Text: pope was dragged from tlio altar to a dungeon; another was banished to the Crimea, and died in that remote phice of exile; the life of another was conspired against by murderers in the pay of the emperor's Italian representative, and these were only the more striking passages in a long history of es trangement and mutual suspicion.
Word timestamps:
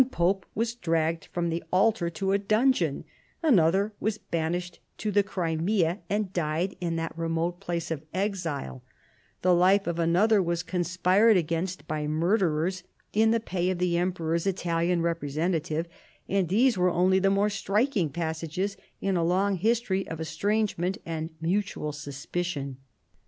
pope 0.09 0.47
was 0.55 0.73
dragged 0.73 1.25
from 1.31 1.51
tlio 1.51 1.61
altar 1.71 2.09
to 2.09 2.31
a 2.31 2.39
dungeon; 2.39 3.03
another 3.43 3.93
was 3.99 4.17
banished 4.17 4.79
to 4.97 5.11
the 5.11 5.21
Crimea, 5.21 5.99
and 6.09 6.33
died 6.33 6.75
in 6.81 6.95
that 6.95 7.15
remote 7.15 7.59
phice 7.59 7.91
of 7.91 8.01
exile; 8.11 8.81
the 9.43 9.53
life 9.53 9.85
of 9.85 9.99
another 9.99 10.41
was 10.41 10.63
conspired 10.63 11.37
against 11.37 11.87
by 11.87 12.07
murderers 12.07 12.81
in 13.13 13.29
the 13.29 13.39
pay 13.39 13.69
of 13.69 13.77
the 13.77 13.95
emperor's 13.95 14.47
Italian 14.47 15.03
representative, 15.03 15.87
and 16.27 16.49
these 16.49 16.79
were 16.79 16.89
only 16.89 17.19
the 17.19 17.29
more 17.29 17.51
striking 17.51 18.09
passages 18.09 18.77
in 19.01 19.15
a 19.15 19.23
long 19.23 19.55
history 19.57 20.07
of 20.07 20.19
es 20.19 20.35
trangement 20.35 20.97
and 21.05 21.29
mutual 21.39 21.91
suspicion. 21.91 22.77